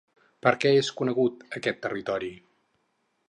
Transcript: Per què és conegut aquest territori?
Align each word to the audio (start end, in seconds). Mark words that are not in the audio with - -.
Per 0.45 0.53
què 0.63 0.71
és 0.77 0.89
conegut 1.01 1.45
aquest 1.59 1.81
territori? 1.85 2.31